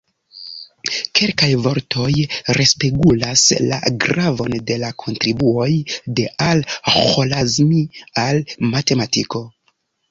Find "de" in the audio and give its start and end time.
4.71-4.81, 6.21-6.27